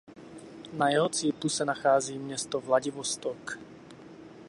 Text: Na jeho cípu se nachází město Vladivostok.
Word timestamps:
Na 0.73 0.89
jeho 0.89 1.09
cípu 1.09 1.49
se 1.49 1.65
nachází 1.65 2.19
město 2.19 2.59
Vladivostok. 2.59 3.59